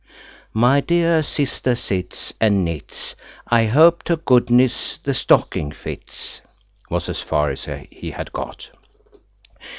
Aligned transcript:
"My 0.55 0.79
dear 0.81 1.21
sister 1.21 1.75
sits 1.75 2.33
And 2.41 2.65
knits, 2.65 3.13
I 3.45 3.67
hope 3.67 4.01
to 4.05 4.15
goodness 4.15 4.97
the 4.97 5.13
stocking 5.13 5.71
fits," 5.71 6.41
was 6.89 7.07
as 7.07 7.21
far 7.21 7.51
as 7.51 7.65
he 7.91 8.09
had 8.09 8.33
got. 8.33 8.71